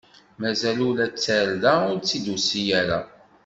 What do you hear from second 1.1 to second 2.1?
d tarda ur